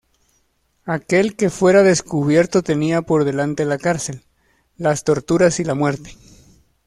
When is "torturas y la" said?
5.03-5.75